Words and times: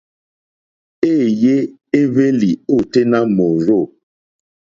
Éèyé 1.11 1.55
éhwélì 1.99 2.49
ôténá 2.75 3.19
mòrzô. 3.35 3.79